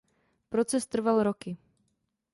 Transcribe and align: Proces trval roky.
Proces 0.49 0.85
trval 0.87 1.23
roky. 1.23 1.57